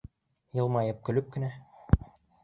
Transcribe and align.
Йылмайып-көлөп 0.59 1.29
кенә 1.35 1.51